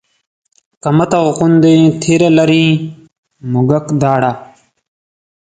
که 0.81 0.89
مته 0.97 1.19
غوندې 1.37 1.75
تېره 2.01 2.29
لري 2.37 2.65
مږک 3.51 3.85
داړه 4.01 4.31